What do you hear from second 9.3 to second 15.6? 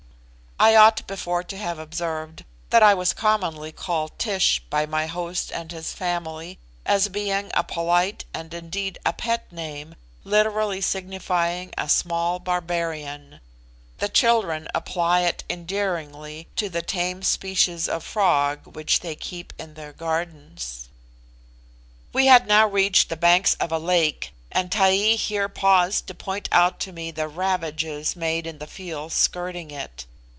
name, literally signifying a small barbarian; the children apply it